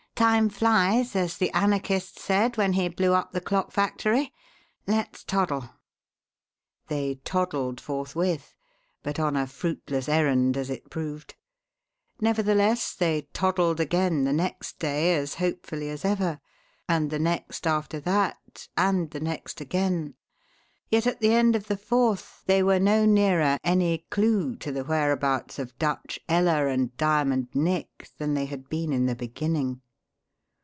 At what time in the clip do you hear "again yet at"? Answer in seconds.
19.59-21.19